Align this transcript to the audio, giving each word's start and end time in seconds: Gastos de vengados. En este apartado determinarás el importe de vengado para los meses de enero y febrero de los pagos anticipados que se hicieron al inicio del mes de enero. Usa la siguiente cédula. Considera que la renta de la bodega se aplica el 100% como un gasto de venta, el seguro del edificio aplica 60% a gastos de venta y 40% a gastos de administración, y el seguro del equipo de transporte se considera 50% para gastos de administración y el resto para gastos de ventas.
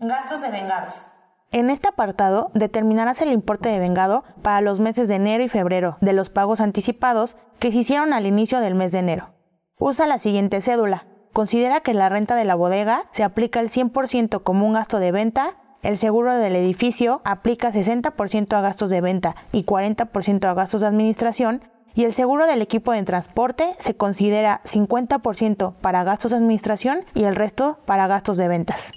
Gastos 0.00 0.42
de 0.42 0.52
vengados. 0.52 1.06
En 1.50 1.70
este 1.70 1.88
apartado 1.88 2.52
determinarás 2.54 3.20
el 3.20 3.32
importe 3.32 3.68
de 3.68 3.80
vengado 3.80 4.22
para 4.42 4.60
los 4.60 4.78
meses 4.78 5.08
de 5.08 5.16
enero 5.16 5.42
y 5.42 5.48
febrero 5.48 5.96
de 6.00 6.12
los 6.12 6.30
pagos 6.30 6.60
anticipados 6.60 7.36
que 7.58 7.72
se 7.72 7.78
hicieron 7.78 8.12
al 8.12 8.24
inicio 8.24 8.60
del 8.60 8.76
mes 8.76 8.92
de 8.92 9.00
enero. 9.00 9.34
Usa 9.76 10.06
la 10.06 10.20
siguiente 10.20 10.62
cédula. 10.62 11.08
Considera 11.32 11.80
que 11.80 11.94
la 11.94 12.08
renta 12.08 12.36
de 12.36 12.44
la 12.44 12.54
bodega 12.54 13.08
se 13.10 13.24
aplica 13.24 13.58
el 13.58 13.70
100% 13.70 14.44
como 14.44 14.66
un 14.66 14.74
gasto 14.74 15.00
de 15.00 15.10
venta, 15.10 15.56
el 15.82 15.98
seguro 15.98 16.36
del 16.36 16.54
edificio 16.54 17.20
aplica 17.24 17.72
60% 17.72 18.52
a 18.52 18.60
gastos 18.60 18.90
de 18.90 19.00
venta 19.00 19.34
y 19.50 19.64
40% 19.64 20.44
a 20.44 20.54
gastos 20.54 20.80
de 20.82 20.86
administración, 20.86 21.64
y 21.94 22.04
el 22.04 22.14
seguro 22.14 22.46
del 22.46 22.62
equipo 22.62 22.92
de 22.92 23.02
transporte 23.02 23.74
se 23.78 23.96
considera 23.96 24.60
50% 24.64 25.74
para 25.80 26.04
gastos 26.04 26.30
de 26.30 26.36
administración 26.36 27.04
y 27.14 27.24
el 27.24 27.34
resto 27.34 27.80
para 27.84 28.06
gastos 28.06 28.36
de 28.36 28.46
ventas. 28.46 28.92